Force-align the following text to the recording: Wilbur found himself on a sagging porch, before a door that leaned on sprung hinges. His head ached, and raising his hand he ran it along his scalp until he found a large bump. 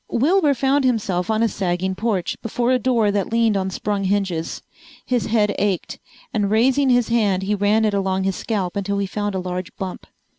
Wilbur 0.09 0.55
found 0.55 0.83
himself 0.83 1.29
on 1.29 1.43
a 1.43 1.47
sagging 1.47 1.93
porch, 1.93 2.35
before 2.41 2.71
a 2.71 2.79
door 2.79 3.11
that 3.11 3.31
leaned 3.31 3.55
on 3.55 3.69
sprung 3.69 4.05
hinges. 4.05 4.63
His 5.05 5.27
head 5.27 5.53
ached, 5.59 5.99
and 6.33 6.49
raising 6.49 6.89
his 6.89 7.09
hand 7.09 7.43
he 7.43 7.53
ran 7.53 7.85
it 7.85 7.93
along 7.93 8.23
his 8.23 8.35
scalp 8.35 8.75
until 8.75 8.97
he 8.97 9.05
found 9.05 9.35
a 9.35 9.39
large 9.39 9.75
bump. 9.75 10.07